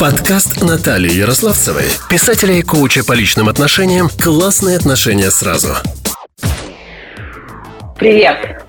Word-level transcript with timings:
Подкаст 0.00 0.62
Натальи 0.62 1.12
Ярославцевой, 1.12 1.84
писателя 2.08 2.54
и 2.54 2.62
коуча 2.62 3.04
по 3.04 3.12
личным 3.12 3.50
отношениям 3.50 4.08
«Классные 4.08 4.78
отношения 4.78 5.30
сразу». 5.30 5.74
Привет! 7.98 8.64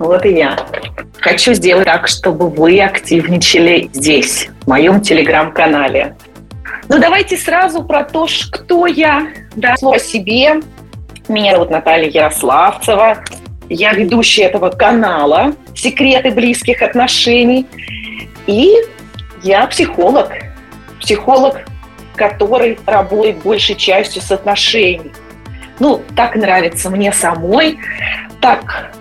Вот 0.00 0.26
и 0.26 0.34
я. 0.34 0.58
Хочу 1.20 1.54
сделать 1.54 1.84
так, 1.84 2.08
чтобы 2.08 2.50
вы 2.50 2.80
активничали 2.80 3.90
здесь, 3.92 4.48
в 4.62 4.66
моем 4.66 5.00
телеграм-канале. 5.00 6.16
Ну, 6.88 6.98
давайте 6.98 7.36
сразу 7.36 7.84
про 7.84 8.02
то, 8.02 8.26
кто 8.50 8.88
я. 8.88 9.28
Да, 9.54 9.76
о 9.80 9.98
себе. 10.00 10.62
Меня 11.28 11.52
зовут 11.52 11.70
Наталья 11.70 12.10
Ярославцева. 12.10 13.22
Я 13.68 13.92
ведущая 13.92 14.46
этого 14.46 14.70
канала 14.70 15.54
«Секреты 15.76 16.32
близких 16.32 16.82
отношений». 16.82 17.68
И 18.48 18.74
я 19.42 19.66
психолог. 19.66 20.32
Психолог, 21.00 21.62
который 22.16 22.78
работает 22.86 23.38
большей 23.38 23.74
частью 23.74 24.22
с 24.22 24.30
отношений. 24.30 25.12
Ну, 25.78 26.02
так 26.14 26.36
нравится 26.36 26.90
мне 26.90 27.12
самой, 27.12 27.78
так 28.40 28.92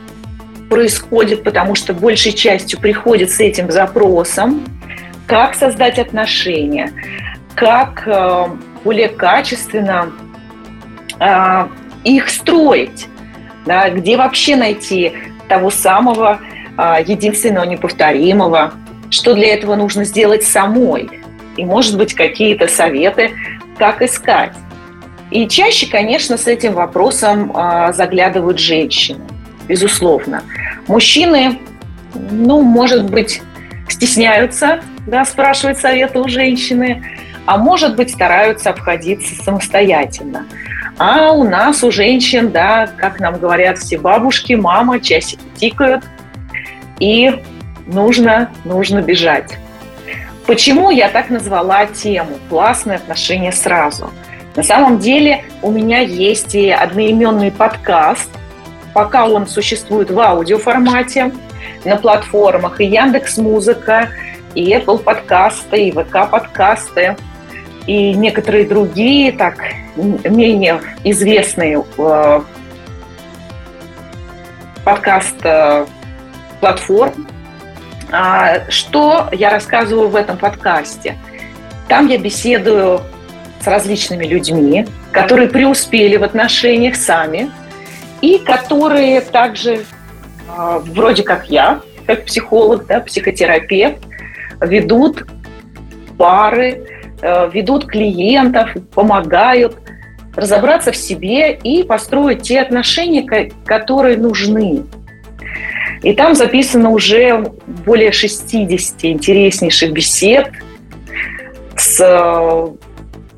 происходит, 0.70 1.44
потому 1.44 1.76
что 1.76 1.94
большей 1.94 2.32
частью 2.32 2.80
приходит 2.80 3.32
с 3.32 3.40
этим 3.40 3.70
запросом, 3.70 4.64
как 5.28 5.56
создать 5.56 6.00
отношения, 6.00 6.94
как 7.56 8.08
э, 8.08 8.46
более 8.84 9.10
качественно 9.10 10.12
э, 11.20 11.68
их 12.04 12.30
строить, 12.30 13.08
да, 13.66 13.90
где 13.90 14.16
вообще 14.16 14.56
найти 14.56 15.14
того 15.50 15.70
самого 15.70 16.40
э, 16.78 17.04
единственного 17.06 17.66
неповторимого, 17.66 18.74
что 19.10 19.34
для 19.34 19.54
этого 19.54 19.76
нужно 19.76 20.04
сделать 20.04 20.44
самой, 20.44 21.10
и, 21.58 21.66
может 21.66 21.98
быть, 21.98 22.14
какие-то 22.14 22.68
советы, 22.68 23.32
как 23.78 24.02
искать. 24.02 24.54
И 25.32 25.48
чаще, 25.48 25.88
конечно, 25.88 26.38
с 26.38 26.48
этим 26.48 26.74
вопросом 26.74 27.52
э, 27.56 27.94
заглядывают 27.94 28.60
женщины, 28.60 29.22
безусловно. 29.68 30.44
Мужчины, 30.88 31.60
ну, 32.14 32.62
может 32.62 33.10
быть, 33.10 33.42
стесняются 33.88 34.80
да, 35.06 35.26
спрашивать 35.26 35.78
советы 35.80 36.20
у 36.20 36.28
женщины, 36.28 37.04
а 37.46 37.58
может 37.58 37.96
быть, 37.96 38.12
стараются 38.12 38.70
обходиться 38.70 39.36
самостоятельно. 39.44 40.46
А 40.98 41.32
у 41.32 41.44
нас, 41.44 41.84
у 41.84 41.92
женщин, 41.92 42.52
да, 42.52 42.88
как 42.98 43.20
нам 43.20 43.40
говорят 43.40 43.78
все 43.80 43.98
бабушки, 43.98 44.54
мама, 44.54 45.00
часики 45.00 45.42
тикают, 45.56 46.04
и 47.00 47.42
нужно, 47.94 48.52
нужно 48.66 49.02
бежать. 49.02 49.58
Почему 50.46 50.90
я 50.90 51.10
так 51.10 51.30
назвала 51.30 51.86
тему 51.86 52.38
«Классные 52.50 52.96
отношения 52.98 53.52
сразу»? 53.52 54.10
На 54.56 54.64
самом 54.64 55.00
деле 55.00 55.44
у 55.62 55.72
меня 55.72 56.00
есть 56.00 56.56
и 56.56 56.70
одноименный 56.70 57.52
подкаст, 57.52 58.30
пока 58.94 59.28
он 59.28 59.48
существует 59.48 60.10
в 60.10 60.20
аудиоформате 60.20 61.32
на 61.86 61.96
платформах 61.98 62.82
и 62.82 62.86
Яндекс 62.86 63.38
Музыка, 63.38 64.10
и 64.56 64.74
Apple 64.74 65.00
подкасты, 65.00 65.88
и 65.88 65.92
ВК 65.92 66.30
подкасты, 66.30 67.16
и 67.86 68.14
некоторые 68.14 68.66
другие, 68.66 69.32
так, 69.32 69.56
менее 69.96 70.82
известные 71.04 71.84
э, 71.98 72.42
подкаст 74.84 75.36
э, 75.44 75.86
платформ. 76.60 77.28
А, 78.12 78.70
что 78.70 79.30
я 79.32 79.50
рассказываю 79.52 80.10
в 80.10 80.16
этом 80.16 80.38
подкасте? 80.38 81.16
Там 81.88 82.08
я 82.08 82.18
беседую 82.18 83.02
с 83.62 83.68
различными 83.68 84.26
людьми, 84.26 84.88
которые 85.12 85.50
преуспели 85.50 86.18
в 86.18 86.24
отношениях 86.24 86.96
сами, 86.96 87.52
и 88.22 88.40
которые 88.40 89.22
также, 89.22 89.86
а, 90.48 90.80
вроде 90.80 91.24
как 91.24 91.50
я, 91.50 91.82
как 92.08 92.26
психолог, 92.26 92.88
да, 92.88 93.00
психотерапевт, 93.02 94.00
ведут 94.62 95.26
пары, 96.18 96.86
э, 97.22 97.50
ведут 97.54 97.86
клиентов, 97.86 98.72
помогают 98.94 99.78
разобраться 100.36 100.92
в 100.92 100.98
себе 100.98 101.54
и 101.54 101.84
построить 101.84 102.42
те 102.42 102.62
отношения, 102.62 103.52
которые 103.66 104.18
нужны. 104.18 104.84
И 106.04 106.14
там 106.14 106.36
записано 106.36 106.90
уже 106.90 107.52
более 107.86 108.12
60 108.12 109.06
интереснейших 109.06 109.92
бесед 109.92 110.50
с 111.76 112.00
э, 112.00 112.68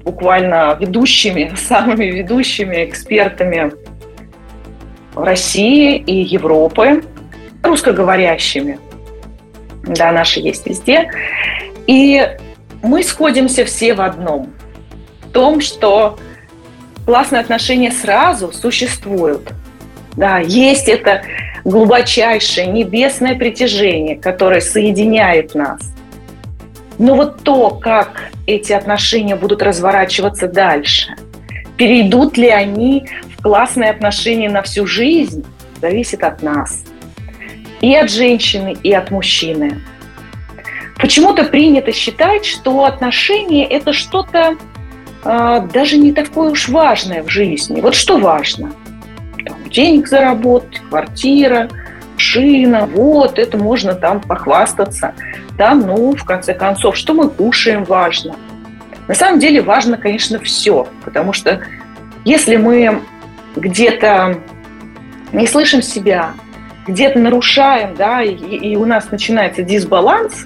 буквально 0.04 0.78
ведущими, 0.80 1.54
самыми 1.58 2.06
ведущими 2.06 2.86
экспертами 2.86 3.72
России 5.16 5.98
и 5.98 6.22
Европы, 6.24 7.04
русскоговорящими. 7.64 8.80
Да, 9.84 10.12
наши 10.12 10.40
есть 10.40 10.68
везде. 10.68 11.10
И 11.88 12.28
мы 12.84 13.04
сходимся 13.04 13.66
все 13.66 13.94
в 13.94 14.02
одном. 14.02 14.54
В 15.22 15.32
том, 15.32 15.62
что 15.62 16.20
классные 17.06 17.42
отношения 17.42 17.92
сразу 17.92 18.52
существуют. 18.52 19.52
Да, 20.16 20.40
есть 20.40 20.88
это 20.88 21.24
глубочайшее 21.64 22.68
небесное 22.68 23.36
притяжение, 23.36 24.16
которое 24.16 24.62
соединяет 24.62 25.56
нас. 25.56 25.82
Но 26.98 27.16
вот 27.16 27.44
то, 27.44 27.72
как 27.72 28.32
эти 28.46 28.74
отношения 28.74 29.36
будут 29.36 29.62
разворачиваться 29.62 30.48
дальше, 30.48 31.16
перейдут 31.78 32.38
ли 32.38 32.50
они 32.50 33.08
классные 33.42 33.90
отношения 33.90 34.50
на 34.50 34.62
всю 34.62 34.86
жизнь 34.86 35.44
зависит 35.82 36.24
от 36.24 36.44
нас. 36.44 36.84
И 37.82 37.96
от 37.96 38.12
женщины, 38.12 38.76
и 38.84 38.94
от 38.94 39.10
мужчины. 39.10 39.82
Почему-то 40.98 41.46
принято 41.46 41.92
считать, 41.92 42.46
что 42.46 42.86
отношения– 42.86 43.66
это 43.70 43.92
что-то 43.92 44.56
э, 45.24 45.68
даже 45.74 45.98
не 45.98 46.14
такое 46.14 46.52
уж 46.52 46.70
важное 46.70 47.24
в 47.24 47.30
жизни. 47.30 47.82
Вот 47.82 47.96
что 47.96 48.20
важно? 48.20 48.72
Денег 49.72 50.08
заработать, 50.08 50.82
квартира, 50.90 51.70
шина, 52.18 52.86
вот, 52.86 53.40
это 53.40 53.58
можно 53.58 53.96
там 53.96 54.22
похвастаться. 54.22 55.14
Там, 55.58 55.82
ну, 55.82 56.16
в 56.16 56.24
конце 56.26 56.54
концов, 56.54 56.96
что 56.96 57.14
мы 57.14 57.30
кушаем, 57.30 57.84
важно. 57.84 58.36
На 59.08 59.16
самом 59.16 59.40
деле 59.40 59.62
важно, 59.62 59.98
конечно, 59.98 60.40
все, 60.40 60.88
потому 61.04 61.34
что 61.34 61.62
если 62.24 62.56
мы 62.56 63.02
где-то 63.56 64.40
не 65.34 65.48
слышим 65.48 65.82
себя, 65.82 66.32
где-то 66.88 67.20
нарушаем, 67.20 67.96
да, 67.96 68.22
и, 68.22 68.34
и 68.34 68.76
у 68.76 68.86
нас 68.86 69.12
начинается 69.12 69.64
дисбаланс, 69.64 70.46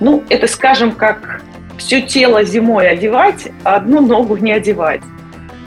ну, 0.00 0.24
это, 0.28 0.46
скажем, 0.46 0.92
как 0.92 1.42
все 1.78 2.02
тело 2.02 2.44
зимой 2.44 2.88
одевать, 2.88 3.48
а 3.64 3.76
одну 3.76 4.00
ногу 4.00 4.36
не 4.36 4.52
одевать. 4.52 5.00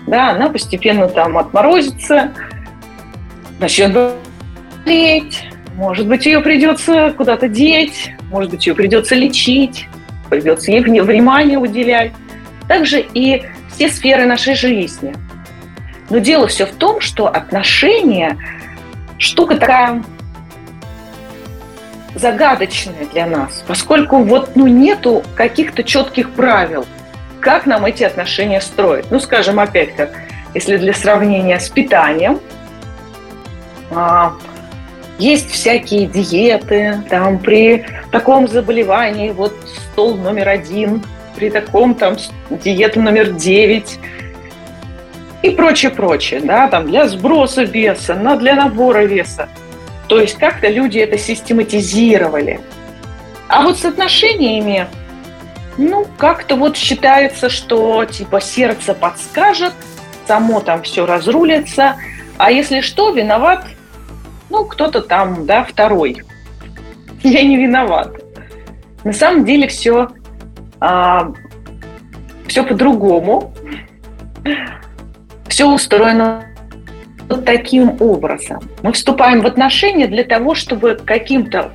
Да, 0.08 0.32
она 0.32 0.50
постепенно 0.50 1.08
там 1.08 1.38
отморозится, 1.38 2.34
начнет 3.64 3.92
болеть, 4.86 5.44
может 5.76 6.08
быть, 6.08 6.26
ее 6.26 6.40
придется 6.42 7.14
куда-то 7.18 7.48
деть, 7.48 8.12
может 8.30 8.52
быть, 8.52 8.68
ее 8.68 8.76
придется 8.76 9.16
лечить, 9.16 9.88
придется 10.30 10.72
ей 10.72 10.82
внимание 10.82 11.58
уделять. 11.58 12.12
Также 12.68 13.04
и 13.14 13.44
все 13.74 13.90
сферы 13.90 14.26
нашей 14.26 14.56
жизни– 14.56 15.14
но 16.10 16.20
дело 16.20 16.48
все 16.48 16.68
в 16.68 16.74
том, 16.74 17.02
что 17.02 17.28
отношения 17.28 18.38
штука 19.18 19.56
такая 19.56 20.04
загадочная 22.14 23.06
для 23.12 23.26
нас, 23.26 23.64
поскольку 23.68 24.20
вот 24.20 24.56
ну, 24.56 24.68
нету 24.68 25.24
каких-то 25.36 25.84
четких 25.84 26.30
правил, 26.32 26.86
как 27.40 27.66
нам 27.66 27.86
эти 27.86 28.04
отношения 28.04 28.62
строить. 28.62 29.10
Ну, 29.10 29.20
скажем, 29.20 29.60
опять 29.60 29.96
как, 29.96 30.12
если 30.54 30.78
для 30.78 30.94
сравнения 30.94 31.60
с 31.60 31.70
питанием, 31.70 32.40
есть 35.20 35.52
всякие 35.52 36.08
диеты, 36.08 37.04
там 37.10 37.40
при 37.40 37.86
таком 38.12 38.48
заболевании 38.48 39.32
вот 39.32 39.54
стол 39.92 40.16
номер 40.16 40.50
один, 40.50 41.04
при 41.36 41.50
таком 41.50 41.96
там 41.96 42.18
диета 42.50 43.00
номер 43.00 43.32
девять– 43.32 44.00
и 45.44 45.50
прочее, 45.50 45.92
прочее, 45.92 46.40
да, 46.40 46.70
там 46.70 46.88
для 46.88 47.06
сброса 47.08 47.64
веса, 47.64 48.16
на, 48.16 48.38
для 48.38 48.56
набора 48.56 49.04
веса. 49.04 49.50
То 50.08 50.20
есть 50.20 50.38
как-то 50.38 50.70
люди 50.70 51.00
это 51.00 51.18
систематизировали. 51.18 52.62
А 53.50 53.62
вот 53.62 53.78
с 53.78 53.84
отношениями, 53.84 54.88
ну, 55.78 56.08
как-то 56.18 56.56
вот 56.56 56.78
считается, 56.78 57.50
что 57.50 58.06
типа 58.06 58.40
сердце 58.40 58.94
подскажет, 58.94 59.74
само 60.26 60.62
там 60.62 60.82
все 60.84 61.06
разрулится, 61.06 61.98
а 62.38 62.50
если 62.50 62.80
что, 62.80 63.12
виноват, 63.12 63.66
ну, 64.54 64.66
кто-то 64.66 65.02
там, 65.02 65.46
да, 65.46 65.64
второй. 65.64 66.22
Я 67.24 67.42
не 67.42 67.58
виноват. 67.58 68.12
На 69.04 69.12
самом 69.12 69.46
деле 69.46 69.68
все 69.68 70.10
а, 70.80 71.34
все 72.48 72.64
по-другому. 72.64 73.52
Все 75.48 75.66
устроено 75.66 76.46
вот 77.30 77.46
таким 77.46 77.98
образом. 78.00 78.62
Мы 78.84 78.92
вступаем 78.92 79.42
в 79.42 79.48
отношения 79.48 80.08
для 80.08 80.24
того, 80.24 80.54
чтобы 80.54 81.00
каким-то 81.04 81.72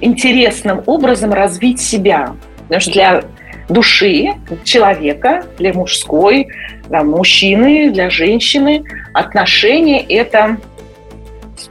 интересным 0.00 0.82
образом 0.86 1.32
развить 1.32 1.80
себя. 1.80 2.34
Потому 2.62 2.80
что 2.80 2.92
для 2.92 3.24
души 3.68 4.30
человека, 4.64 5.44
для 5.58 5.72
мужской, 5.72 6.48
для 6.88 7.04
мужчины, 7.04 7.90
для 7.90 8.10
женщины 8.10 8.82
отношения– 9.14 10.00
это 10.08 10.56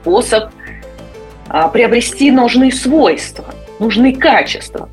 способ 0.02 0.50
а, 1.48 1.68
приобрести 1.68 2.30
нужные 2.30 2.72
свойства, 2.72 3.54
нужные 3.78 4.16
качества. 4.16 4.88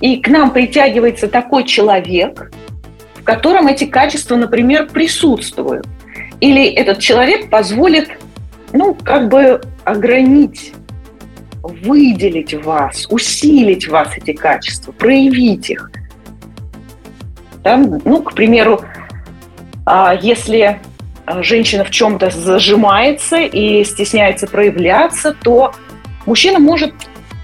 И 0.00 0.16
к 0.16 0.28
нам 0.28 0.50
притягивается 0.50 1.28
такой 1.28 1.64
человек, 1.64 2.52
в 3.14 3.24
котором 3.24 3.68
эти 3.68 3.84
качества, 3.84 4.36
например, 4.36 4.88
присутствуют. 4.88 5.86
Или 6.40 6.64
этот 6.66 7.00
человек 7.00 7.50
позволит, 7.50 8.08
ну, 8.72 8.94
как 8.94 9.28
бы 9.28 9.60
огранить, 9.84 10.72
выделить 11.62 12.54
вас, 12.54 13.06
усилить 13.10 13.88
вас 13.88 14.16
эти 14.16 14.32
качества, 14.32 14.92
проявить 14.92 15.70
их. 15.70 15.90
Да? 17.62 17.76
Ну, 17.76 18.22
к 18.22 18.34
примеру, 18.34 18.80
а, 19.84 20.14
если 20.20 20.80
женщина 21.42 21.84
в 21.84 21.90
чем-то 21.90 22.30
зажимается 22.30 23.38
и 23.38 23.84
стесняется 23.84 24.46
проявляться, 24.46 25.34
то 25.42 25.72
мужчина 26.26 26.58
может 26.58 26.92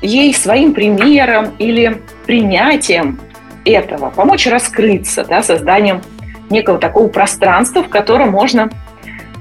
ей 0.03 0.35
своим 0.35 0.75
примером 0.75 1.53
или 1.59 2.03
принятием 2.27 3.19
этого 3.65 4.11
помочь 4.11 4.47
раскрыться, 4.47 5.25
да, 5.25 5.43
созданием 5.43 6.03
некого 6.51 6.79
такого 6.79 7.09
пространства, 7.09 7.83
в 7.83 7.89
котором 7.89 8.31
можно 8.31 8.71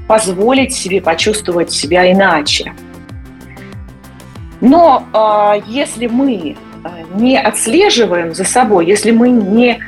позволить 0.08 0.74
себе 0.74 1.02
почувствовать 1.02 1.72
себя 1.72 2.12
иначе. 2.12 2.74
Но 4.62 5.06
э, 5.14 5.62
если 5.68 6.08
мы 6.08 6.56
не 7.14 7.38
отслеживаем 7.40 8.34
за 8.34 8.44
собой, 8.44 8.86
если 8.86 9.12
мы 9.12 9.30
не 9.30 9.80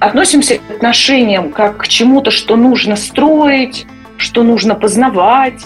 относимся 0.00 0.58
к 0.58 0.70
отношениям 0.70 1.52
как 1.52 1.78
к 1.78 1.88
чему-то, 1.88 2.30
что 2.30 2.56
нужно 2.56 2.96
строить, 2.96 3.86
что 4.16 4.42
нужно 4.42 4.74
познавать, 4.74 5.64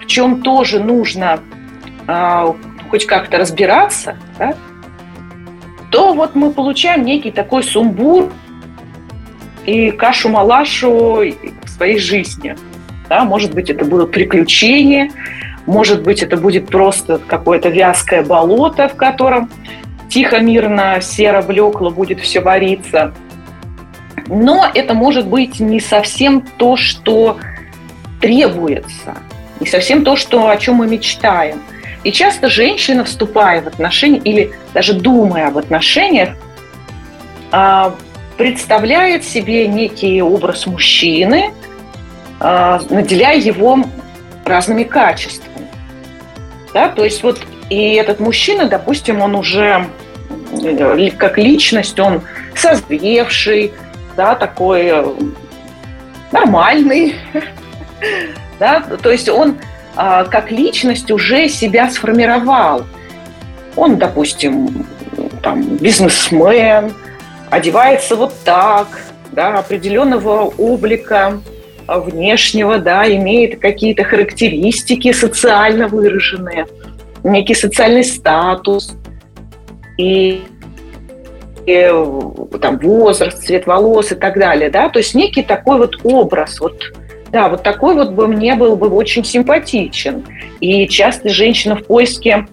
в 0.00 0.06
чем 0.06 0.42
тоже 0.42 0.80
нужно 0.80 1.40
э, 2.06 2.52
хоть 2.90 3.06
как-то 3.06 3.38
разбираться, 3.38 4.16
да, 4.38 4.54
то 5.90 6.14
вот 6.14 6.34
мы 6.34 6.50
получаем 6.52 7.04
некий 7.04 7.30
такой 7.30 7.62
сумбур 7.62 8.32
и 9.66 9.90
кашу-малашу 9.90 11.34
в 11.64 11.68
своей 11.68 11.98
жизни. 11.98 12.56
Да, 13.08 13.24
может 13.24 13.52
быть, 13.54 13.68
это 13.68 13.84
будут 13.84 14.10
приключения, 14.10 15.10
может 15.66 16.02
быть, 16.02 16.22
это 16.22 16.36
будет 16.36 16.68
просто 16.68 17.20
какое-то 17.26 17.68
вязкое 17.68 18.22
болото, 18.22 18.88
в 18.88 18.96
котором 18.96 19.50
тихо, 20.08 20.40
мирно, 20.40 20.98
серо-блекло 21.00 21.90
будет 21.90 22.20
все 22.20 22.40
вариться. 22.40 23.14
Но 24.26 24.70
это 24.72 24.94
может 24.94 25.26
быть 25.26 25.60
не 25.60 25.80
совсем 25.80 26.42
то, 26.56 26.76
что 26.76 27.38
требуется, 28.20 29.16
не 29.60 29.66
совсем 29.66 30.04
то, 30.04 30.16
что, 30.16 30.48
о 30.48 30.56
чем 30.56 30.76
мы 30.76 30.86
мечтаем. 30.86 31.60
И 32.04 32.12
часто 32.12 32.48
женщина, 32.48 33.04
вступая 33.04 33.62
в 33.62 33.68
отношения 33.68 34.18
или 34.18 34.52
даже 34.74 34.92
думая 34.92 35.48
об 35.48 35.58
отношениях, 35.58 36.30
а, 37.50 37.94
представляет 38.36 39.24
себе 39.24 39.68
некий 39.68 40.20
образ 40.22 40.66
мужчины, 40.66 41.50
а, 42.40 42.80
наделяя 42.90 43.38
его 43.38 43.78
разными 44.44 44.82
качествами. 44.82 45.68
Да, 46.74 46.88
то 46.88 47.04
есть 47.04 47.22
вот 47.22 47.40
и 47.70 47.94
этот 47.94 48.20
мужчина, 48.20 48.66
допустим, 48.66 49.20
он 49.20 49.34
уже 49.34 49.86
как 51.16 51.38
личность, 51.38 51.98
он 51.98 52.22
созревший, 52.54 53.72
да, 54.16 54.34
такой 54.34 54.82
э, 54.86 55.04
нормальный, 56.30 57.14
да, 58.58 58.80
то 58.80 59.10
есть 59.10 59.28
он 59.28 59.56
а, 59.94 60.24
как 60.24 60.50
личность 60.50 61.10
уже 61.10 61.48
себя 61.48 61.90
сформировал. 61.90 62.84
Он, 63.76 63.96
допустим, 63.96 64.86
там, 65.42 65.76
бизнесмен, 65.76 66.92
одевается 67.50 68.16
вот 68.16 68.34
так, 68.44 68.88
да, 69.32 69.58
определенного 69.58 70.44
облика 70.56 71.40
а, 71.86 72.00
внешнего, 72.00 72.78
да, 72.78 73.06
имеет 73.14 73.60
какие-то 73.60 74.04
характеристики 74.04 75.12
социально 75.12 75.88
выраженные, 75.88 76.66
некий 77.22 77.54
социальный 77.54 78.04
статус 78.04 78.94
и, 79.98 80.42
там 81.64 82.78
возраст, 82.78 83.44
цвет 83.44 83.66
волос 83.66 84.12
и 84.12 84.14
так 84.14 84.38
далее, 84.38 84.70
да, 84.70 84.88
то 84.88 84.98
есть 84.98 85.14
некий 85.14 85.42
такой 85.42 85.78
вот 85.78 85.96
образ, 86.04 86.60
вот 86.60 86.92
да, 87.30 87.48
вот 87.48 87.62
такой 87.62 87.94
вот 87.94 88.10
бы 88.10 88.28
мне 88.28 88.54
был 88.54 88.76
бы 88.76 88.88
очень 88.90 89.24
симпатичен. 89.24 90.22
И 90.60 90.86
часто 90.86 91.30
женщина 91.30 91.76
в 91.76 91.86
поиске, 91.86 92.46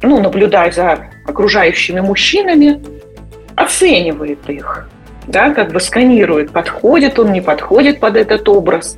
ну, 0.00 0.20
наблюдая 0.20 0.72
за 0.72 1.10
окружающими 1.26 2.00
мужчинами, 2.00 2.82
оценивает 3.54 4.38
их, 4.48 4.88
да, 5.26 5.50
как 5.50 5.72
бы 5.72 5.80
сканирует, 5.80 6.52
подходит 6.52 7.18
он, 7.18 7.32
не 7.32 7.42
подходит 7.42 8.00
под 8.00 8.16
этот 8.16 8.48
образ. 8.48 8.96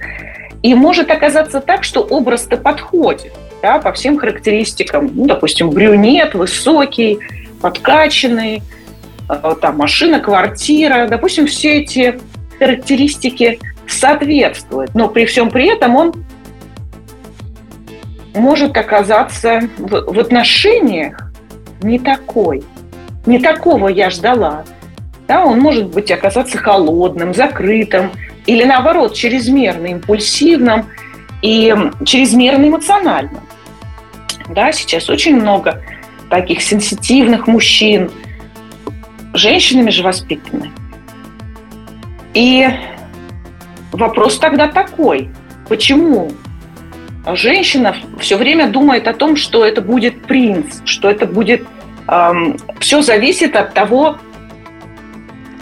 И 0.63 0.75
может 0.75 1.11
оказаться 1.11 1.61
так, 1.61 1.83
что 1.83 2.01
образ-то 2.01 2.57
подходит 2.57 3.33
да, 3.63 3.79
по 3.79 3.93
всем 3.93 4.17
характеристикам. 4.17 5.11
Ну, 5.13 5.27
допустим, 5.27 5.71
брюнет, 5.71 6.35
высокий, 6.35 7.19
подкачанный, 7.67 8.63
э, 9.29 9.55
там, 9.61 9.77
машина, 9.79 10.21
квартира. 10.21 11.09
Допустим, 11.09 11.49
все 11.49 11.81
эти 11.81 12.21
характеристики 12.61 13.59
соответствует. 13.89 14.95
Но 14.95 15.09
при 15.09 15.27
всем 15.27 15.51
при 15.51 15.67
этом 15.67 15.97
он 15.97 16.15
может 18.35 18.77
оказаться 18.77 19.63
в, 19.79 20.15
в 20.15 20.19
отношениях 20.21 21.33
не 21.83 21.99
такой. 21.99 22.63
Не 23.27 23.41
такого 23.41 23.89
я 23.89 24.11
ждала. 24.11 24.65
Да, 25.27 25.45
он 25.45 25.59
может 25.59 25.89
быть 25.89 26.13
оказаться 26.13 26.57
холодным, 26.57 27.35
закрытым 27.35 28.13
или 28.47 28.63
наоборот 28.63 29.15
чрезмерно 29.15 29.87
импульсивным 29.87 30.87
и 31.43 31.75
чрезмерно 32.05 32.69
эмоциональным. 32.69 33.41
Да, 34.51 34.71
сейчас 34.71 35.11
очень 35.11 35.35
много 35.35 35.83
таких 36.31 36.63
сенситивных 36.63 37.47
мужчин, 37.47 38.11
женщинами 39.35 39.91
же 39.91 40.03
воспитаны. 40.03 40.71
И 42.35 42.69
Вопрос 43.97 44.39
тогда 44.39 44.69
такой, 44.69 45.31
почему 45.71 46.31
женщина 47.33 47.97
все 48.19 48.37
время 48.37 48.69
думает 48.69 49.09
о 49.09 49.15
том, 49.15 49.37
что 49.37 49.65
это 49.65 49.81
будет 49.81 50.23
принц, 50.25 50.83
что 50.85 51.09
это 51.09 51.25
будет... 51.25 51.67
Эм, 52.07 52.59
все 52.79 53.01
зависит 53.01 53.57
от 53.57 53.73
того, 53.73 54.19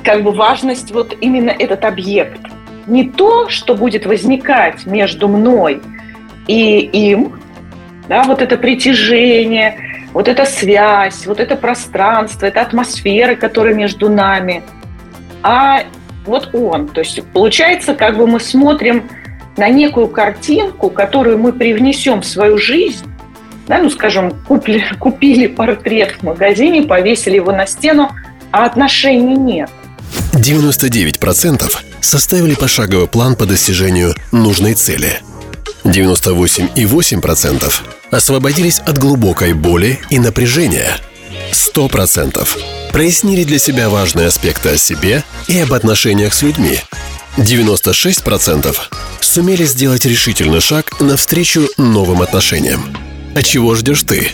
как 0.02 0.24
бы 0.24 0.32
важность 0.32 0.90
вот 0.90 1.16
именно 1.20 1.50
этот 1.50 1.84
объект. 1.84 2.40
Не 2.88 3.08
то, 3.08 3.48
что 3.48 3.76
будет 3.76 4.04
возникать 4.04 4.84
между 4.84 5.28
мной 5.28 5.80
и 6.48 6.80
им, 6.80 7.40
да, 8.08 8.24
вот 8.24 8.42
это 8.42 8.56
притяжение, 8.56 9.83
вот 10.14 10.28
эта 10.28 10.46
связь, 10.46 11.26
вот 11.26 11.40
это 11.40 11.56
пространство, 11.56 12.46
это 12.46 12.62
атмосфера, 12.62 13.34
которая 13.34 13.74
между 13.74 14.08
нами, 14.08 14.62
а 15.42 15.82
вот 16.24 16.54
он. 16.54 16.88
То 16.88 17.00
есть 17.00 17.22
получается, 17.32 17.94
как 17.94 18.16
бы 18.16 18.26
мы 18.26 18.40
смотрим 18.40 19.10
на 19.56 19.68
некую 19.68 20.08
картинку, 20.08 20.88
которую 20.88 21.38
мы 21.38 21.52
привнесем 21.52 22.22
в 22.22 22.26
свою 22.26 22.56
жизнь, 22.56 23.04
да, 23.66 23.78
ну, 23.78 23.90
скажем, 23.90 24.32
купили, 24.46 24.84
купили 24.98 25.48
портрет 25.48 26.12
в 26.12 26.22
магазине, 26.22 26.82
повесили 26.82 27.36
его 27.36 27.52
на 27.52 27.66
стену, 27.66 28.10
а 28.52 28.64
отношений 28.64 29.36
нет. 29.36 29.70
99% 30.32 31.64
составили 32.00 32.54
пошаговый 32.54 33.08
план 33.08 33.34
по 33.34 33.46
достижению 33.46 34.14
нужной 34.30 34.74
цели. 34.74 35.20
98,8% 35.84 37.72
освободились 38.10 38.78
от 38.80 38.98
глубокой 38.98 39.52
боли 39.52 40.00
и 40.10 40.18
напряжения. 40.18 40.96
100% 41.52 42.48
прояснили 42.92 43.44
для 43.44 43.58
себя 43.58 43.88
важные 43.88 44.28
аспекты 44.28 44.70
о 44.70 44.78
себе 44.78 45.24
и 45.46 45.58
об 45.58 45.72
отношениях 45.72 46.34
с 46.34 46.42
людьми. 46.42 46.80
96% 47.36 48.76
сумели 49.20 49.64
сделать 49.64 50.04
решительный 50.04 50.60
шаг 50.60 51.00
навстречу 51.00 51.68
новым 51.76 52.22
отношениям. 52.22 52.96
А 53.34 53.42
чего 53.42 53.74
ждешь 53.74 54.02
ты? 54.02 54.30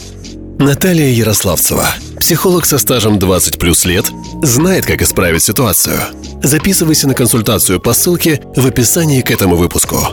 Наталья 0.58 1.08
Ярославцева, 1.08 1.88
психолог 2.18 2.66
со 2.66 2.76
стажем 2.76 3.18
20 3.18 3.58
плюс 3.58 3.86
лет, 3.86 4.04
знает, 4.42 4.84
как 4.84 5.00
исправить 5.00 5.42
ситуацию. 5.42 5.98
Записывайся 6.42 7.08
на 7.08 7.14
консультацию 7.14 7.80
по 7.80 7.94
ссылке 7.94 8.42
в 8.54 8.66
описании 8.66 9.22
к 9.22 9.30
этому 9.30 9.56
выпуску. 9.56 10.06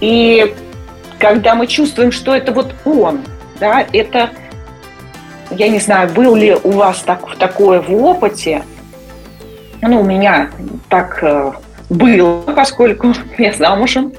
И 0.00 0.54
когда 1.18 1.54
мы 1.54 1.66
чувствуем, 1.66 2.12
что 2.12 2.34
это 2.34 2.52
вот 2.52 2.74
он, 2.84 3.20
да, 3.58 3.84
это, 3.92 4.30
я 5.50 5.68
не 5.68 5.80
знаю, 5.80 6.10
был 6.10 6.36
ли 6.36 6.56
у 6.62 6.70
вас 6.70 7.02
так, 7.02 7.36
такое 7.36 7.80
в 7.80 7.92
опыте, 7.92 8.62
ну, 9.80 10.00
у 10.00 10.04
меня 10.04 10.50
так 10.88 11.18
э, 11.22 11.52
было, 11.88 12.42
поскольку 12.56 13.12
я 13.38 13.52
замужем, 13.52 14.12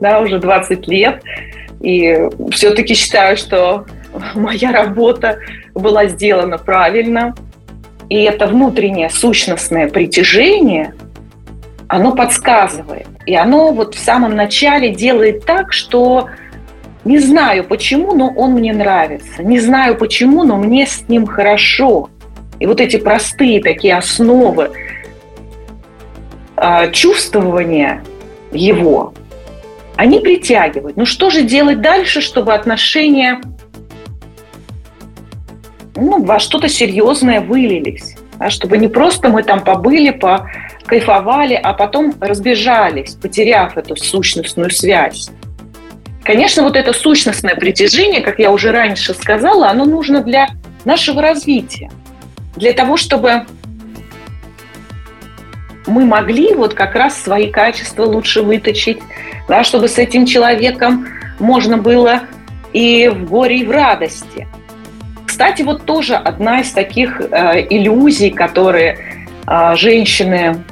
да, 0.00 0.20
уже 0.20 0.38
20 0.38 0.86
лет, 0.88 1.22
и 1.80 2.28
все-таки 2.52 2.94
считаю, 2.94 3.36
что 3.36 3.86
моя 4.34 4.72
работа 4.72 5.38
была 5.74 6.06
сделана 6.06 6.58
правильно, 6.58 7.34
и 8.08 8.22
это 8.22 8.46
внутреннее 8.46 9.08
сущностное 9.08 9.88
притяжение, 9.88 10.94
оно 11.90 12.12
подсказывает. 12.12 13.08
И 13.26 13.34
оно 13.34 13.72
вот 13.72 13.96
в 13.96 13.98
самом 13.98 14.36
начале 14.36 14.94
делает 14.94 15.44
так, 15.44 15.72
что 15.72 16.28
не 17.04 17.18
знаю 17.18 17.64
почему, 17.64 18.14
но 18.14 18.28
он 18.28 18.52
мне 18.52 18.72
нравится. 18.72 19.42
Не 19.42 19.58
знаю 19.58 19.96
почему, 19.96 20.44
но 20.44 20.56
мне 20.56 20.86
с 20.86 21.08
ним 21.08 21.26
хорошо. 21.26 22.08
И 22.60 22.66
вот 22.66 22.80
эти 22.80 22.96
простые 22.96 23.60
такие 23.60 23.96
основы 23.96 24.70
э, 26.56 26.92
чувствования 26.92 28.04
его, 28.52 29.12
они 29.96 30.20
притягивают. 30.20 30.96
Ну 30.96 31.04
что 31.04 31.28
же 31.28 31.42
делать 31.42 31.80
дальше, 31.80 32.20
чтобы 32.20 32.54
отношения 32.54 33.40
ну, 35.96 36.22
во 36.22 36.38
что-то 36.38 36.68
серьезное 36.68 37.40
вылились? 37.40 38.14
Да, 38.40 38.48
чтобы 38.48 38.78
не 38.78 38.88
просто 38.88 39.28
мы 39.28 39.42
там 39.42 39.62
побыли, 39.62 40.10
покайфовали, 40.10 41.54
а 41.54 41.74
потом 41.74 42.14
разбежались, 42.20 43.14
потеряв 43.14 43.76
эту 43.76 43.96
сущностную 43.96 44.70
связь. 44.70 45.28
Конечно, 46.24 46.62
вот 46.62 46.74
это 46.74 46.94
сущностное 46.94 47.54
притяжение, 47.54 48.22
как 48.22 48.38
я 48.38 48.50
уже 48.50 48.72
раньше 48.72 49.12
сказала, 49.12 49.68
оно 49.68 49.84
нужно 49.84 50.22
для 50.22 50.48
нашего 50.86 51.20
развития. 51.20 51.90
Для 52.56 52.72
того, 52.72 52.96
чтобы 52.96 53.44
мы 55.86 56.06
могли 56.06 56.54
вот 56.54 56.72
как 56.72 56.94
раз 56.94 57.20
свои 57.20 57.50
качества 57.50 58.04
лучше 58.04 58.40
выточить, 58.40 59.00
да, 59.48 59.64
чтобы 59.64 59.86
с 59.86 59.98
этим 59.98 60.24
человеком 60.24 61.06
можно 61.38 61.76
было 61.76 62.22
и 62.72 63.08
в 63.08 63.28
горе, 63.28 63.58
и 63.58 63.66
в 63.66 63.70
радости. 63.70 64.48
Кстати, 65.40 65.62
вот 65.62 65.86
тоже 65.86 66.16
одна 66.16 66.60
из 66.60 66.70
таких 66.70 67.18
э, 67.18 67.66
иллюзий, 67.70 68.28
которые 68.28 69.26
э, 69.46 69.74
женщины 69.74 70.62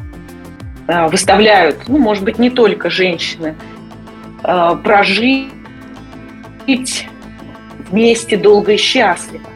э, 0.86 1.08
выставляют, 1.08 1.88
ну, 1.88 1.96
может 1.96 2.22
быть, 2.22 2.38
не 2.38 2.50
только 2.50 2.90
женщины, 2.90 3.54
э, 4.44 4.76
прожить 4.84 5.48
вместе 7.90 8.36
долго 8.36 8.72
и 8.72 8.76
счастливо. 8.76 9.48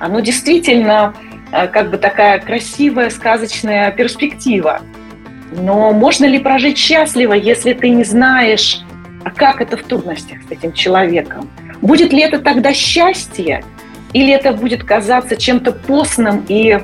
Оно 0.00 0.18
действительно 0.18 1.14
Э, 1.50 1.66
как 1.66 1.90
бы 1.90 1.98
такая 1.98 2.38
красивая, 2.40 3.10
сказочная 3.10 3.90
перспектива. 3.90 4.82
Но 5.52 5.92
можно 5.92 6.26
ли 6.26 6.38
прожить 6.38 6.76
счастливо, 6.76 7.32
если 7.32 7.72
ты 7.72 7.88
не 7.88 8.04
знаешь, 8.04 8.80
а 9.24 9.30
как 9.30 9.60
это 9.60 9.76
в 9.76 9.82
трудностях 9.82 10.38
с 10.46 10.50
этим 10.50 10.72
человеком? 10.72 11.48
Будет 11.80 12.12
ли 12.12 12.20
это 12.20 12.38
тогда 12.38 12.74
счастье, 12.74 13.64
или 14.18 14.32
это 14.32 14.52
будет 14.52 14.82
казаться 14.82 15.36
чем-то 15.36 15.72
постным 15.72 16.44
и 16.48 16.78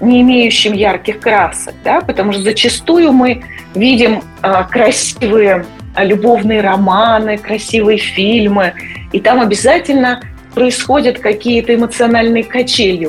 не 0.00 0.22
имеющим 0.22 0.72
ярких 0.72 1.20
красок, 1.20 1.74
да? 1.84 2.00
потому 2.00 2.32
что 2.32 2.40
зачастую 2.42 3.12
мы 3.12 3.44
видим 3.74 4.22
э, 4.42 4.64
красивые 4.70 5.66
любовные 5.96 6.62
романы, 6.62 7.36
красивые 7.36 7.98
фильмы, 7.98 8.72
и 9.12 9.20
там 9.20 9.40
обязательно 9.40 10.22
происходят 10.54 11.18
какие-то 11.18 11.74
эмоциональные 11.74 12.44
качели 12.44 13.06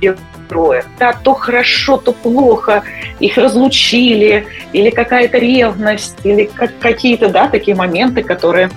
героев. 0.00 0.84
Да, 0.98 1.12
то 1.12 1.34
хорошо, 1.34 1.96
то 1.96 2.12
плохо, 2.12 2.82
их 3.20 3.36
разлучили, 3.36 4.46
или 4.72 4.90
какая-то 4.90 5.38
ревность, 5.38 6.18
или 6.24 6.50
как, 6.52 6.76
какие-то 6.80 7.28
да, 7.28 7.48
такие 7.48 7.76
моменты, 7.76 8.22
которые 8.22 8.70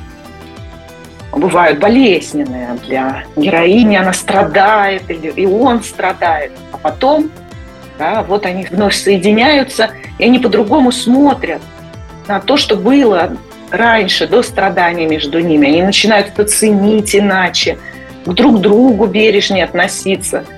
бывают 1.31 1.79
болезненные 1.79 2.77
для 2.86 3.24
героини, 3.36 3.95
она 3.95 4.13
страдает, 4.13 5.09
или, 5.09 5.29
и 5.29 5.45
он 5.45 5.83
страдает. 5.83 6.51
А 6.71 6.77
потом, 6.77 7.31
да, 7.98 8.24
вот 8.24 8.45
они 8.45 8.65
вновь 8.69 8.95
соединяются, 8.95 9.91
и 10.17 10.25
они 10.25 10.39
по-другому 10.39 10.91
смотрят 10.91 11.62
на 12.27 12.39
то, 12.39 12.57
что 12.57 12.75
было 12.75 13.38
раньше, 13.71 14.27
до 14.27 14.41
страдания 14.41 15.07
между 15.07 15.39
ними. 15.39 15.67
Они 15.67 15.83
начинают 15.83 16.27
это 16.27 16.45
ценить 16.45 17.15
иначе, 17.15 17.77
к 18.25 18.29
друг 18.33 18.59
другу 18.62 19.05
бережнее 19.05 19.65
относиться– 19.65 20.45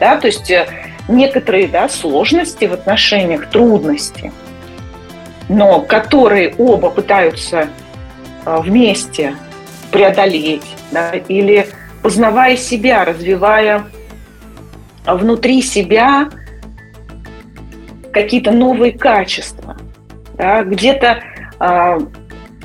да, 0.00 0.16
то 0.16 0.26
есть 0.26 0.50
э, 0.50 0.66
некоторые 1.08 1.68
да, 1.68 1.88
сложности 1.88 2.64
в 2.64 2.72
отношениях, 2.72 3.48
трудности, 3.48 4.32
но 5.48 5.80
которые 5.80 6.54
оба 6.58 6.90
пытаются 6.90 7.68
э, 8.44 8.58
вместе 8.60 9.36
преодолеть, 9.94 10.66
да, 10.90 11.12
или 11.12 11.68
познавая 12.02 12.56
себя, 12.56 13.04
развивая 13.04 13.84
внутри 15.06 15.62
себя 15.62 16.28
какие-то 18.12 18.50
новые 18.50 18.90
качества, 18.90 19.76
да, 20.36 20.64
где-то 20.64 21.22
э, 21.60 21.98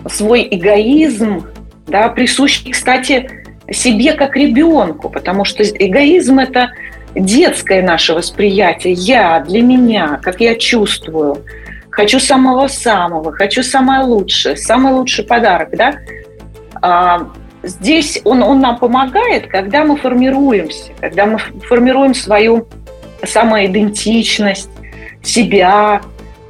свой 0.09 0.47
эгоизм, 0.49 1.45
да, 1.85 2.09
присущий, 2.09 2.71
кстати, 2.71 3.29
себе 3.71 4.13
как 4.13 4.35
ребенку, 4.35 5.09
потому 5.09 5.45
что 5.45 5.63
эгоизм 5.63 6.39
это 6.39 6.71
детское 7.13 7.83
наше 7.83 8.15
восприятие, 8.15 8.93
я, 8.93 9.39
для 9.41 9.61
меня, 9.61 10.19
как 10.23 10.41
я 10.41 10.55
чувствую, 10.55 11.45
хочу 11.91 12.19
самого-самого, 12.19 13.31
хочу 13.33 13.61
самое 13.61 14.01
лучшее, 14.01 14.57
самый 14.57 14.93
лучший 14.93 15.25
подарок, 15.25 15.69
да, 15.73 15.93
здесь 17.63 18.21
он, 18.23 18.43
он 18.43 18.59
нам 18.59 18.77
помогает, 18.77 19.47
когда 19.47 19.83
мы 19.83 19.97
формируемся, 19.97 20.91
когда 20.99 21.25
мы 21.25 21.39
формируем 21.67 22.13
свою 22.13 22.67
самоидентичность, 23.23 24.69
себя, 25.23 26.01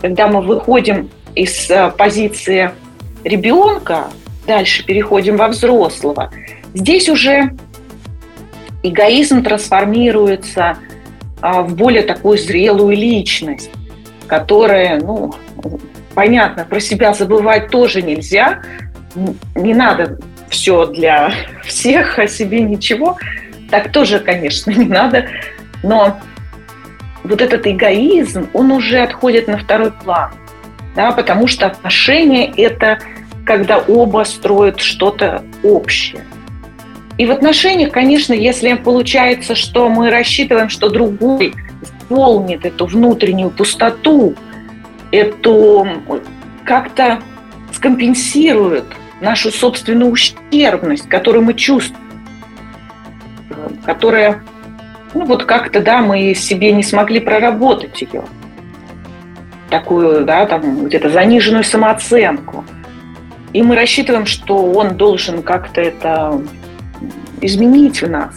когда 0.01 0.27
мы 0.27 0.41
выходим 0.41 1.09
из 1.35 1.69
э, 1.69 1.91
позиции 1.97 2.71
ребенка, 3.23 4.07
дальше 4.45 4.85
переходим 4.85 5.37
во 5.37 5.47
взрослого. 5.47 6.31
Здесь 6.73 7.09
уже 7.09 7.55
эгоизм 8.83 9.43
трансформируется 9.43 10.77
а, 11.41 11.61
в 11.61 11.75
более 11.75 12.03
такую 12.03 12.37
зрелую 12.37 12.95
личность, 12.95 13.69
которая, 14.27 14.99
ну, 14.99 15.33
понятно, 16.13 16.65
про 16.65 16.79
себя 16.79 17.13
забывать 17.13 17.69
тоже 17.69 18.01
нельзя. 18.01 18.61
Не 19.55 19.73
надо 19.73 20.19
все 20.49 20.85
для 20.87 21.31
всех, 21.63 22.19
о 22.19 22.27
себе 22.27 22.61
ничего. 22.61 23.17
Так 23.69 23.91
тоже, 23.91 24.19
конечно, 24.19 24.71
не 24.75 24.85
надо. 24.85 25.27
Но 25.83 26.19
вот 27.23 27.41
этот 27.41 27.67
эгоизм, 27.67 28.49
он 28.53 28.71
уже 28.71 28.99
отходит 28.99 29.47
на 29.47 29.57
второй 29.57 29.91
план. 29.91 30.31
Да, 30.95 31.11
потому 31.11 31.47
что 31.47 31.67
отношения– 31.67 32.51
это 32.57 32.99
когда 33.45 33.77
оба 33.77 34.23
строят 34.25 34.79
что-то 34.79 35.43
общее– 35.63 36.23
и 37.19 37.25
в 37.25 37.31
отношениях, 37.31 37.91
конечно, 37.91 38.31
если 38.31 38.73
получается, 38.75 39.53
что 39.53 39.89
мы 39.89 40.09
рассчитываем, 40.09 40.69
что 40.69 40.87
другой 40.87 41.53
заполнит 41.81 42.65
эту 42.65 42.85
внутреннюю 42.85 43.49
пустоту, 43.49 44.35
эту 45.11 45.85
как-то 46.63 47.19
скомпенсирует 47.73 48.85
нашу 49.21 49.51
собственную 49.51 50.11
ущербность, 50.11 51.07
которую 51.07 51.43
мы 51.43 51.53
чувствуем, 51.53 52.09
которая, 53.85 54.43
ну 55.13 55.25
вот 55.25 55.43
как-то, 55.43 55.81
да, 55.81 56.01
мы 56.01 56.33
себе 56.33 56.71
не 56.71 56.83
смогли 56.83 57.19
проработать 57.19 58.01
ее, 58.01 58.23
такую, 59.69 60.25
да, 60.25 60.45
там 60.45 60.85
где-то 60.85 61.09
заниженную 61.09 61.63
самооценку. 61.63 62.65
И 63.53 63.63
мы 63.63 63.75
рассчитываем, 63.75 64.25
что 64.25 64.71
он 64.71 64.95
должен 64.95 65.41
как-то 65.41 65.81
это 65.81 66.41
изменить 67.41 68.01
в 68.01 68.09
нас, 68.09 68.35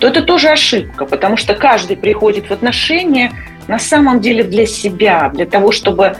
то 0.00 0.08
это 0.08 0.22
тоже 0.22 0.48
ошибка, 0.48 1.04
потому 1.04 1.36
что 1.36 1.54
каждый 1.54 1.96
приходит 1.96 2.46
в 2.46 2.50
отношения 2.50 3.32
на 3.68 3.78
самом 3.78 4.20
деле 4.20 4.42
для 4.42 4.66
себя, 4.66 5.30
для 5.32 5.46
того, 5.46 5.70
чтобы 5.70 6.16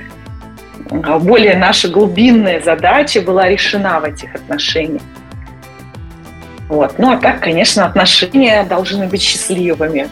более 0.91 1.57
наша 1.57 1.89
глубинная 1.89 2.61
задача 2.61 3.21
была 3.21 3.49
решена 3.49 4.01
в 4.01 4.05
этих 4.05 4.35
отношениях. 4.35 5.03
Вот. 6.69 6.99
Ну 6.99 7.13
а 7.13 7.17
так, 7.17 7.41
конечно, 7.41 7.85
отношения 7.85 8.65
должны 8.65 9.07
быть 9.07 9.23
счастливыми. 9.23 10.09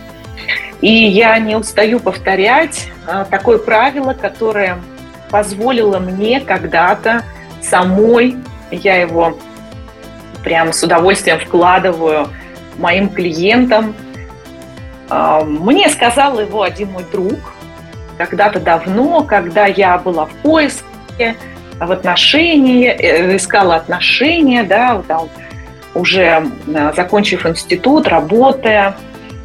И 0.80 0.90
я 0.90 1.38
не 1.38 1.56
устаю 1.56 2.00
повторять 2.00 2.88
а, 3.06 3.24
такое 3.24 3.58
правило, 3.58 4.14
которое 4.14 4.78
позволило 5.30 5.98
мне 5.98 6.40
когда-то 6.40 7.22
самой, 7.62 8.36
я 8.70 8.96
его 8.96 9.38
прям 10.42 10.72
с 10.72 10.82
удовольствием 10.82 11.38
вкладываю 11.38 12.28
моим 12.78 13.10
клиентам. 13.10 13.94
А, 15.08 15.44
мне 15.44 15.88
сказал 15.90 16.40
его 16.40 16.62
один 16.62 16.92
мой 16.92 17.04
друг 17.12 17.38
когда-то 18.26 18.60
давно, 18.60 19.24
когда 19.24 19.66
я 19.66 19.98
была 19.98 20.26
в 20.26 20.32
поиске, 20.42 21.36
в 21.78 21.90
отношении, 21.90 22.88
э, 22.88 23.36
искала 23.36 23.76
отношения, 23.76 24.62
да, 24.62 25.02
там, 25.06 25.28
уже 25.94 26.46
закончив 26.94 27.46
институт, 27.46 28.06
работая. 28.06 28.96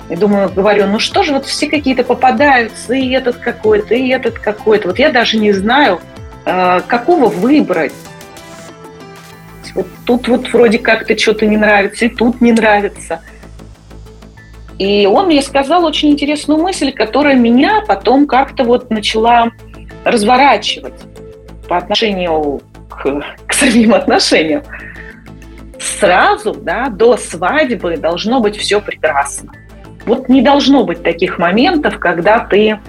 И 0.10 0.16
думаю, 0.16 0.52
говорю, 0.54 0.86
ну 0.88 1.00
что 1.00 1.24
же, 1.24 1.34
вот 1.34 1.46
все 1.46 1.68
какие-то 1.68 2.04
попадаются, 2.04 2.94
и 2.94 3.10
этот 3.12 3.38
какой-то, 3.38 3.96
и 3.96 4.10
этот 4.10 4.38
какой-то. 4.38 4.90
Вот 4.90 5.00
я 5.00 5.10
даже 5.10 5.38
не 5.38 5.52
знаю, 5.52 6.00
э, 6.46 6.82
какого 6.86 7.28
выбрать. 7.28 7.94
Вот 9.74 9.88
тут 10.06 10.28
вот 10.28 10.54
вроде 10.54 10.78
как-то 10.78 11.18
что-то 11.18 11.46
не 11.48 11.58
нравится, 11.58 12.06
и 12.06 12.10
тут 12.10 12.40
не 12.40 12.52
нравится. 12.52 13.22
И 14.78 15.06
он 15.06 15.28
мне 15.28 15.42
сказал 15.42 15.86
очень 15.86 16.10
интересную 16.12 16.62
мысль, 16.62 16.92
которая 16.92 17.36
меня 17.36 17.82
потом 17.88 18.28
как-то 18.28 18.64
вот 18.64 18.90
начала 18.90 19.52
разворачивать 20.04 20.94
по 21.68 21.78
отношению 21.78 22.62
к, 22.90 23.24
к 23.48 23.54
самим 23.54 23.94
отношениям. 23.94 24.64
Сразу, 25.80 26.54
да, 26.54 26.90
до 26.90 27.16
свадьбы 27.18 27.98
должно 27.98 28.40
быть 28.40 28.58
все 28.58 28.82
прекрасно. 28.82 29.54
Вот 30.06 30.30
не 30.30 30.42
должно 30.42 30.84
быть 30.84 31.04
таких 31.04 31.38
моментов, 31.38 32.00
когда 32.00 32.40
ты 32.40 32.80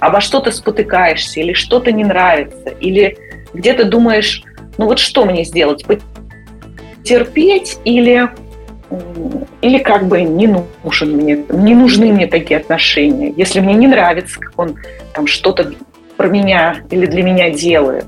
обо 0.00 0.20
что-то 0.20 0.50
спотыкаешься, 0.50 1.40
или 1.40 1.52
что-то 1.52 1.92
не 1.92 2.04
нравится, 2.04 2.70
или 2.80 3.18
где-то 3.52 3.84
думаешь, 3.84 4.42
ну 4.78 4.86
вот 4.86 4.98
что 4.98 5.24
мне 5.24 5.44
сделать, 5.44 5.84
терпеть 7.04 7.78
или, 7.84 8.28
или 9.60 9.78
как 9.78 10.06
бы 10.06 10.22
не 10.22 10.46
нужен 10.46 11.16
мне, 11.16 11.44
не 11.50 11.74
нужны 11.74 12.12
мне 12.12 12.26
такие 12.26 12.58
отношения. 12.58 13.32
Если 13.36 13.60
мне 13.60 13.74
не 13.74 13.86
нравится, 13.86 14.38
как 14.40 14.52
он 14.58 14.76
там 15.14 15.26
что-то 15.26 15.72
про 16.16 16.28
меня 16.28 16.78
или 16.90 17.06
для 17.06 17.22
меня 17.22 17.50
делает. 17.50 18.06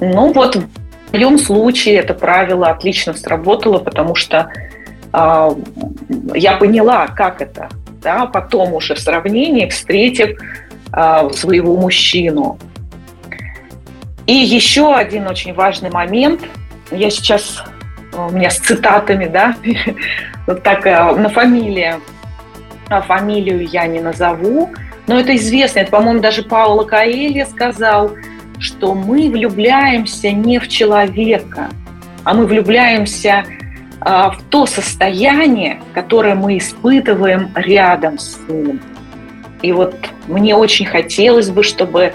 Ну 0.00 0.32
вот 0.32 0.56
в 0.56 1.12
моем 1.12 1.38
случае 1.38 1.96
это 1.96 2.14
правило 2.14 2.68
отлично 2.68 3.14
сработало, 3.14 3.78
потому 3.78 4.14
что 4.14 4.50
э, 5.12 5.50
я 6.34 6.56
поняла, 6.56 7.08
как 7.08 7.42
это, 7.42 7.68
да, 8.02 8.26
потом 8.26 8.74
уже 8.74 8.94
в 8.94 8.98
сравнении, 8.98 9.68
встретив 9.68 10.40
э, 10.92 11.30
своего 11.32 11.76
мужчину. 11.76 12.58
И 14.26 14.32
еще 14.32 14.94
один 14.94 15.26
очень 15.26 15.52
важный 15.52 15.90
момент. 15.90 16.42
Я 16.92 17.10
сейчас 17.10 17.64
у 18.28 18.32
меня 18.32 18.50
с 18.50 18.58
цитатами, 18.58 19.26
да, 19.26 19.56
вот 20.46 20.62
так 20.62 20.86
э, 20.86 21.14
на 21.16 21.28
фамилии, 21.28 21.94
фамилию 23.06 23.66
я 23.66 23.86
не 23.86 24.00
назову, 24.00 24.70
но 25.06 25.18
это 25.18 25.34
известно, 25.36 25.80
это, 25.80 25.90
по-моему, 25.90 26.20
даже 26.20 26.42
Паула 26.42 26.84
Каэлья 26.84 27.46
сказал, 27.46 28.12
что 28.58 28.94
мы 28.94 29.30
влюбляемся 29.30 30.30
не 30.30 30.58
в 30.58 30.68
человека, 30.68 31.70
а 32.24 32.34
мы 32.34 32.46
влюбляемся 32.46 33.44
а, 34.00 34.30
в 34.30 34.42
то 34.50 34.66
состояние, 34.66 35.80
которое 35.94 36.34
мы 36.34 36.58
испытываем 36.58 37.50
рядом 37.54 38.18
с 38.18 38.38
ним. 38.48 38.80
И 39.62 39.72
вот 39.72 39.94
мне 40.26 40.54
очень 40.54 40.86
хотелось 40.86 41.50
бы, 41.50 41.62
чтобы 41.62 42.12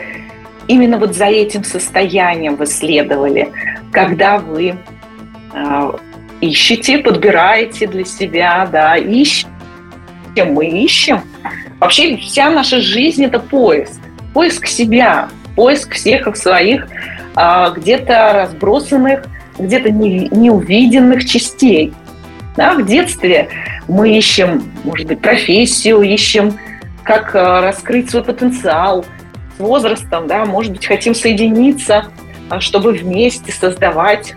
именно 0.68 0.98
вот 0.98 1.16
за 1.16 1.26
этим 1.26 1.64
состоянием 1.64 2.56
вы 2.56 2.66
следовали, 2.66 3.52
когда 3.92 4.38
вы 4.40 4.76
ищете, 6.42 7.00
подбираете 7.00 7.88
для 7.88 8.06
себя, 8.06 8.68
да, 8.72 8.98
ищем, 8.98 9.50
мы 10.36 10.68
ищем, 10.68 11.22
Вообще 11.80 12.18
вся 12.18 12.50
наша 12.50 12.80
жизнь– 12.80 13.24
это 13.26 13.40
поиск. 13.40 14.00
Поиск 14.34 14.66
себя, 14.68 15.30
поиск 15.56 15.94
всех 15.94 16.36
своих 16.36 16.88
а, 17.36 17.70
где-то 17.72 18.32
разбросанных, 18.34 19.26
где-то 19.60 19.90
не, 19.92 20.30
неувиденных 20.30 21.26
частей. 21.26 21.94
Да, 22.56 22.74
в 22.74 22.86
детстве 22.86 23.50
мы 23.88 24.18
ищем, 24.18 24.72
может 24.84 25.08
быть, 25.08 25.20
профессию, 25.20 26.02
ищем, 26.02 26.58
как 27.04 27.36
а, 27.36 27.62
раскрыть 27.62 28.10
свой 28.10 28.24
потенциал. 28.24 29.06
С 29.58 29.60
возрастом, 29.60 30.28
да, 30.28 30.46
может 30.46 30.72
быть, 30.72 30.86
хотим 30.86 31.14
соединиться, 31.14 32.08
а, 32.50 32.62
чтобы 32.62 32.94
вместе 32.94 33.52
создавать 33.52 34.34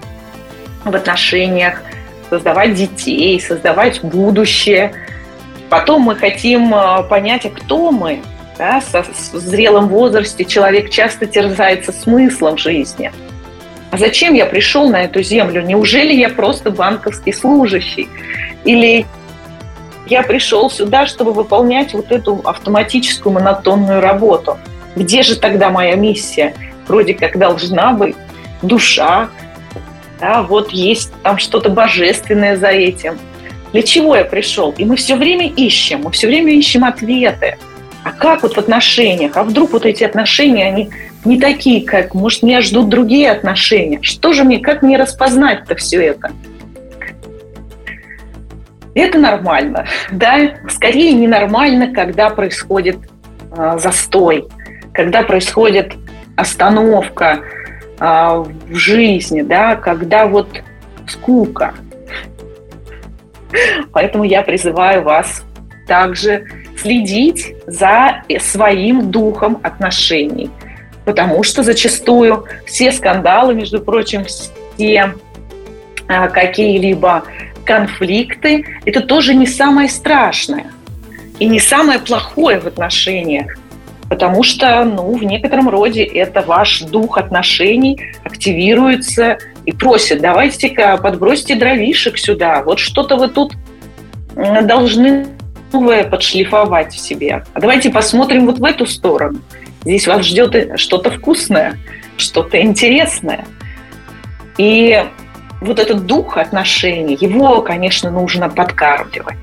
в 0.91 0.97
отношениях, 0.97 1.83
создавать 2.31 2.75
детей, 2.75 3.41
создавать 3.41 4.03
будущее– 4.03 4.93
Потом 5.69 6.03
мы 6.03 6.17
хотим 6.17 6.75
э, 6.75 7.03
понять, 7.05 7.45
а 7.47 7.51
кто 7.51 7.91
мы. 7.91 8.21
Да? 8.57 8.81
Со, 8.81 9.03
в 9.03 9.37
зрелом 9.37 9.89
возрасте 9.89 10.45
человек 10.45 10.91
часто 10.91 11.27
терзается 11.27 11.93
смыслом 11.93 12.57
жизни. 12.57 13.13
А 13.91 13.99
зачем 13.99 14.35
я 14.35 14.47
пришел 14.47 14.89
на 14.89 15.03
эту 15.05 15.23
землю? 15.23 15.63
Неужели 15.63 16.13
я 16.13 16.31
просто 16.31 16.71
банковский 16.71 17.33
служащий? 17.33 18.09
Или 18.65 19.07
я 20.07 20.23
пришел 20.23 20.71
сюда, 20.71 21.07
чтобы 21.07 21.33
выполнять 21.33 21.93
вот 21.93 22.11
эту 22.11 22.41
автоматическую 22.45 23.33
монотонную 23.33 24.01
работу? 24.01 24.59
Где 24.97 25.23
же 25.23 25.37
тогда 25.37 25.71
моя 25.71 25.95
миссия? 25.95 26.55
Вроде 26.87 27.15
как 27.15 27.39
должна 27.39 27.93
быть 27.93 28.17
душа, 28.63 29.29
да, 30.21 30.43
вот 30.43 30.71
есть 30.71 31.13
там 31.23 31.39
что-то 31.39 31.69
божественное 31.71 32.57
за 32.57 32.69
этим– 32.69 33.19
для 33.73 33.83
чего 33.83 34.17
я 34.17 34.25
пришел? 34.25 34.75
И 34.77 34.85
мы 34.85 34.97
все 34.97 35.17
время 35.17 35.49
ищем, 35.49 36.03
мы 36.05 36.11
все 36.11 36.27
время 36.27 36.53
ищем 36.53 36.85
ответы. 36.85 37.59
А 38.03 38.13
как 38.13 38.43
вот 38.43 38.55
в 38.55 38.59
отношениях? 38.59 39.37
А 39.37 39.43
вдруг 39.43 39.73
вот 39.73 39.85
эти 39.85 40.05
отношения, 40.05 40.67
они 40.67 40.91
не 41.25 41.39
такие, 41.39 41.85
как, 41.85 42.15
может, 42.15 42.43
меня 42.43 42.63
ждут 42.63 42.89
другие 42.89 43.31
отношения? 43.31 43.99
Что 44.03 44.33
же 44.33 44.45
мне, 44.45 44.61
как 44.61 44.83
мне 44.83 44.97
распознать-то 44.97 45.75
все 45.77 46.03
это? 46.07 46.31
Это 48.95 49.19
нормально, 49.19 49.87
да? 50.13 50.55
Скорее 50.71 51.13
ненормально, 51.13 51.93
когда 51.93 52.31
происходит 52.31 52.97
э, 53.55 53.79
застой, 53.79 54.47
когда 54.95 55.23
происходит 55.23 55.93
остановка 56.37 57.41
э, 58.01 58.05
в 58.05 58.75
жизни, 58.75 59.43
да, 59.43 59.77
когда 59.77 60.27
вот 60.27 60.49
скука– 61.07 61.75
Поэтому 63.93 64.25
я 64.25 64.43
призываю 64.43 65.03
вас 65.03 65.43
также 65.87 66.45
следить 66.77 67.55
за 67.67 68.23
своим 68.41 69.11
духом 69.11 69.59
отношений. 69.63 70.51
Потому 71.05 71.43
что 71.43 71.63
зачастую 71.63 72.45
все 72.67 72.93
скандалы, 72.93 73.55
между 73.55 73.81
прочим, 73.81 74.25
все 74.27 75.15
а, 76.07 76.29
какие-либо 76.29 77.25
конфликты, 77.65 78.67
это 78.85 79.01
тоже 79.01 79.35
не 79.35 79.47
самое 79.47 79.89
страшное 79.89 80.67
и 81.39 81.47
не 81.47 81.61
самое 81.61 81.99
плохое 81.99 82.61
в 82.61 82.67
отношениях. 82.67 83.57
Потому 84.09 84.43
что, 84.43 84.85
ну, 84.85 85.15
в 85.15 85.23
некотором 85.23 85.69
роде 85.69 86.03
это 86.03 86.41
ваш 86.41 86.81
дух 86.81 87.19
отношений 87.19 88.01
активируется 88.25 89.39
и 89.67 89.73
просит, 89.73 90.21
давайте-ка 90.21 90.97
подбросьте 90.97 91.57
дровишек 91.57 92.19
сюда, 92.19 92.63
вот 92.63 92.79
что-то 92.79 93.17
вы 93.17 93.29
тут 93.29 93.53
должны 94.35 95.27
новое 95.73 96.05
подшлифовать 96.05 96.95
в 96.95 96.99
себе. 96.99 97.45
А 97.53 97.61
давайте 97.61 97.91
посмотрим 97.91 98.47
вот 98.47 98.59
в 98.59 98.65
эту 98.65 98.87
сторону. 98.87 99.41
Здесь 99.83 100.07
вас 100.07 100.25
ждет 100.25 100.81
что-то 100.81 101.11
вкусное, 101.11 101.77
что-то 102.17 102.61
интересное. 102.61 103.45
И 104.57 105.05
вот 105.61 105.79
этот 105.79 106.07
дух 106.07 106.37
отношений, 106.37 107.17
его, 107.21 107.63
конечно, 107.63 108.11
нужно 108.11 108.49
подкармливать. 108.49 109.37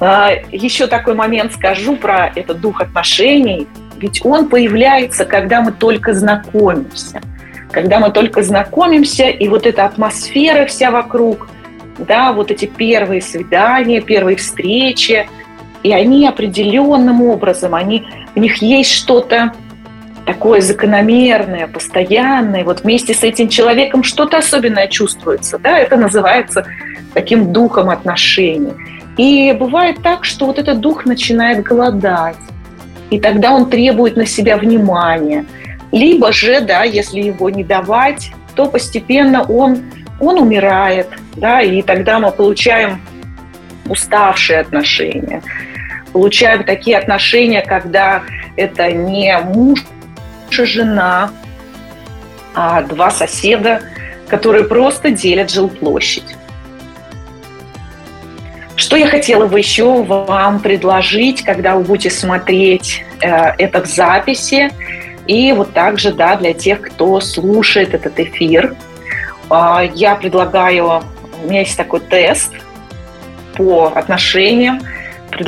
А, 0.00 0.30
Еще 0.50 0.86
такой 0.86 1.14
момент 1.14 1.52
скажу 1.52 1.96
про 1.96 2.32
этот 2.34 2.60
дух 2.60 2.80
отношений. 2.80 3.66
Ведь 3.98 4.24
он 4.24 4.48
появляется, 4.48 5.24
когда 5.24 5.62
мы 5.62 5.72
только 5.72 6.14
знакомимся– 6.14 7.20
когда 7.74 7.98
мы 7.98 8.10
только 8.10 8.42
знакомимся, 8.42 9.24
и 9.24 9.48
вот 9.48 9.66
эта 9.66 9.84
атмосфера 9.84 10.64
вся 10.66 10.92
вокруг, 10.92 11.48
да, 11.98 12.32
вот 12.32 12.50
эти 12.50 12.66
первые 12.66 13.20
свидания, 13.20 14.00
первые 14.00 14.36
встречи, 14.36 15.28
и 15.82 15.92
они 15.92 16.26
определенным 16.26 17.20
образом, 17.22 17.74
они, 17.74 18.06
у 18.36 18.40
них 18.40 18.62
есть 18.62 18.92
что-то 18.92 19.52
такое 20.24 20.60
закономерное, 20.60 21.66
постоянное, 21.66 22.64
вот 22.64 22.84
вместе 22.84 23.12
с 23.12 23.24
этим 23.24 23.48
человеком 23.48 24.04
что-то 24.04 24.38
особенное 24.38 24.86
чувствуется, 24.86 25.58
да, 25.58 25.76
это 25.76 25.96
называется 25.96 26.64
таким 27.12 27.52
духом 27.52 27.90
отношений. 27.90 28.72
И 29.16 29.52
бывает 29.52 30.02
так, 30.02 30.24
что 30.24 30.46
вот 30.46 30.58
этот 30.58 30.80
дух 30.80 31.06
начинает 31.06 31.62
голодать, 31.62 32.36
и 33.10 33.20
тогда 33.20 33.52
он 33.52 33.70
требует 33.70 34.16
на 34.16 34.26
себя 34.26 34.56
внимания. 34.56 35.44
Либо 35.92 36.32
же, 36.32 36.60
да, 36.60 36.82
если 36.82 37.20
его 37.20 37.50
не 37.50 37.62
давать, 37.62 38.32
то 38.56 38.66
постепенно 38.66 39.42
он, 39.44 39.82
он 40.20 40.38
умирает, 40.38 41.08
да, 41.36 41.62
и 41.62 41.82
тогда 41.82 42.18
мы 42.18 42.32
получаем 42.32 43.00
уставшие 43.86 44.60
отношения. 44.60 45.42
Получаем 46.12 46.64
такие 46.64 46.98
отношения, 46.98 47.62
когда 47.62 48.22
это 48.56 48.90
не 48.92 49.36
муж 49.38 49.84
и 50.50 50.64
жена, 50.64 51.30
а 52.54 52.82
два 52.82 53.10
соседа, 53.10 53.82
которые 54.28 54.64
просто 54.64 55.10
делят 55.10 55.50
жилплощадь. 55.50 56.36
Что 58.76 58.96
я 58.96 59.06
хотела 59.06 59.46
бы 59.46 59.58
еще 59.58 60.02
вам 60.02 60.58
предложить, 60.60 61.42
когда 61.42 61.76
вы 61.76 61.84
будете 61.84 62.10
смотреть 62.10 63.04
э, 63.20 63.28
это 63.58 63.82
в 63.82 63.86
записи, 63.86 64.70
и 65.26 65.52
вот 65.52 65.72
также, 65.72 66.12
да, 66.12 66.36
для 66.36 66.52
тех, 66.52 66.80
кто 66.80 67.20
слушает 67.20 67.94
этот 67.94 68.18
эфир, 68.18 68.74
э, 69.48 69.90
я 69.94 70.16
предлагаю, 70.16 71.02
у 71.42 71.48
меня 71.48 71.60
есть 71.60 71.76
такой 71.76 72.00
тест 72.00 72.52
по 73.56 73.92
отношениям, 73.94 74.80
предлагаю 75.30 75.44